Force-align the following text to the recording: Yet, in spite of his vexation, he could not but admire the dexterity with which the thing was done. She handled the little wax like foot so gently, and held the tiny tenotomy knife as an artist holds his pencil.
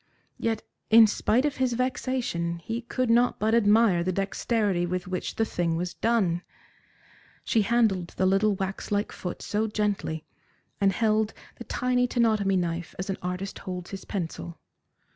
Yet, 0.39 0.63
in 0.89 1.05
spite 1.05 1.45
of 1.45 1.57
his 1.57 1.73
vexation, 1.73 2.57
he 2.57 2.81
could 2.81 3.11
not 3.11 3.37
but 3.37 3.53
admire 3.53 4.01
the 4.03 4.11
dexterity 4.11 4.83
with 4.83 5.07
which 5.07 5.35
the 5.35 5.45
thing 5.45 5.75
was 5.75 5.93
done. 5.93 6.41
She 7.43 7.61
handled 7.61 8.07
the 8.17 8.25
little 8.25 8.55
wax 8.55 8.91
like 8.91 9.11
foot 9.11 9.43
so 9.43 9.67
gently, 9.67 10.25
and 10.79 10.91
held 10.91 11.35
the 11.57 11.65
tiny 11.65 12.07
tenotomy 12.07 12.57
knife 12.57 12.95
as 12.97 13.11
an 13.11 13.17
artist 13.21 13.59
holds 13.59 13.91
his 13.91 14.05
pencil. 14.05 14.57